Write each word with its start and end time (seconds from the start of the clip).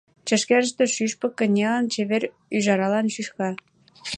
Чашкерыште 0.27 0.83
шӱшпык 0.95 1.33
кынелын, 1.39 1.85
Чевер 1.93 2.23
ӱжаралан 2.55 3.07
шӱшка. 3.13 3.49